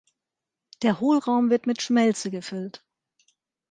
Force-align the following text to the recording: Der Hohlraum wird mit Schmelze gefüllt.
Der 0.81 0.99
Hohlraum 0.99 1.51
wird 1.51 1.67
mit 1.67 1.83
Schmelze 1.83 2.31
gefüllt. 2.31 2.83